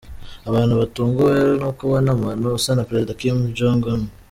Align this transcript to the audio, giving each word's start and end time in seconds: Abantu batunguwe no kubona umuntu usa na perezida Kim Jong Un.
Abantu 0.49 0.73
batunguwe 0.81 1.35
no 1.61 1.69
kubona 1.79 2.09
umuntu 2.17 2.45
usa 2.57 2.71
na 2.75 2.87
perezida 2.87 3.17
Kim 3.21 3.37
Jong 3.57 3.83
Un. 3.93 4.01